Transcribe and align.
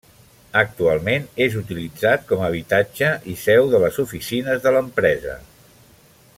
Actualment 0.61 1.27
és 1.45 1.57
utilitzat 1.59 2.25
com 2.31 2.41
a 2.41 2.47
habitatge 2.47 3.11
i 3.35 3.37
seu 3.45 3.71
de 3.75 3.85
les 3.87 4.03
oficines 4.07 4.65
de 4.65 4.75
l'empresa. 4.77 5.41